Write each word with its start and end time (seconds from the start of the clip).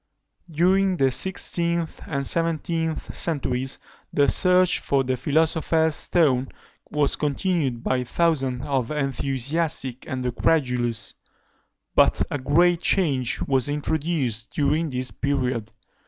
During 0.49 0.97
the 0.97 1.11
sixteenth 1.11 2.01
and 2.07 2.25
seventeenth 2.25 3.15
centuries, 3.15 3.77
the 4.11 4.27
search 4.27 4.79
for 4.79 5.03
the 5.03 5.15
philosopher's 5.15 5.93
stone 5.93 6.47
was 6.89 7.15
continued 7.15 7.83
by 7.83 8.03
thousands 8.03 8.65
of 8.65 8.87
the 8.87 8.97
enthusiastic 8.97 10.07
and 10.07 10.25
the 10.25 10.31
credulous; 10.31 11.13
but 11.93 12.23
a 12.31 12.39
great 12.39 12.81
change 12.81 13.43
was 13.43 13.69
introduced 13.69 14.49
during 14.49 14.89
this 14.89 15.11
period. 15.11 15.71